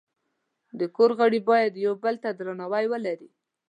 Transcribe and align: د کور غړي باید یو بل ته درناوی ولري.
د 0.79 0.81
کور 0.95 1.11
غړي 1.19 1.39
باید 1.49 1.73
یو 1.85 1.93
بل 2.03 2.15
ته 2.23 2.29
درناوی 2.37 2.85
ولري. 2.89 3.29